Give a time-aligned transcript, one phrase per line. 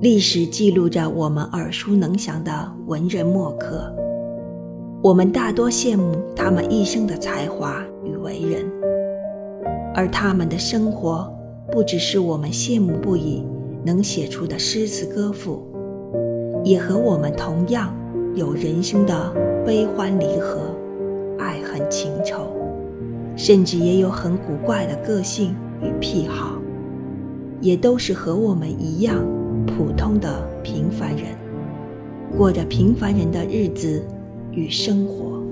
[0.00, 3.92] 历史记录着我们耳熟能详的文人墨客，
[5.02, 8.64] 我们大多羡慕他们一生的才华与为人，
[9.92, 11.28] 而他们的生活
[11.72, 13.42] 不只是我们羡慕不已
[13.84, 15.66] 能写出的诗词歌赋，
[16.62, 17.92] 也和我们同样
[18.36, 19.34] 有人生的
[19.66, 20.60] 悲欢离合、
[21.40, 22.52] 爱恨情仇，
[23.34, 26.56] 甚至也有很古怪的个性与癖好，
[27.60, 29.16] 也都是和我们一样。
[29.68, 31.36] 普通的平凡人，
[32.36, 34.02] 过着平凡人的日子
[34.50, 35.42] 与生活。